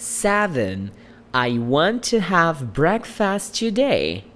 Seven. 0.00 0.92
I 1.34 1.58
want 1.58 2.04
to 2.04 2.20
have 2.20 2.72
breakfast 2.72 3.56
today. 3.56 4.26